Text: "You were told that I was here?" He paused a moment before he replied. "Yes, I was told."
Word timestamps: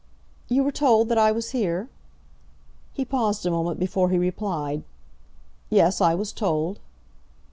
"You 0.49 0.63
were 0.63 0.71
told 0.71 1.09
that 1.09 1.19
I 1.19 1.31
was 1.31 1.51
here?" 1.51 1.87
He 2.91 3.05
paused 3.05 3.45
a 3.45 3.51
moment 3.51 3.79
before 3.79 4.09
he 4.09 4.17
replied. 4.17 4.81
"Yes, 5.69 6.01
I 6.01 6.15
was 6.15 6.31
told." 6.33 6.79